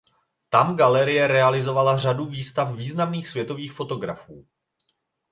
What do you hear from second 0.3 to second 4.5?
Tam galerie realizovala řadu výstav významných světových fotografů.